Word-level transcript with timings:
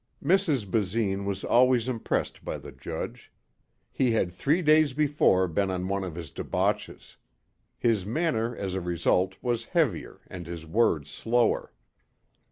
Mrs. 0.23 0.65
Basine 0.67 1.25
was 1.25 1.43
always 1.43 1.87
impressed 1.87 2.43
by 2.43 2.57
the 2.57 2.71
judge. 2.71 3.31
He 3.91 4.09
had 4.09 4.33
three 4.33 4.63
days 4.63 4.93
before 4.93 5.47
been 5.47 5.69
on 5.69 5.87
one 5.87 6.03
of 6.03 6.15
his 6.15 6.31
debauches. 6.31 7.17
His 7.77 8.03
manner 8.03 8.55
as 8.55 8.73
a 8.73 8.81
result 8.81 9.37
was 9.43 9.67
heavier 9.77 10.21
and 10.25 10.47
his 10.47 10.65
words 10.65 11.11
slower. 11.11 11.71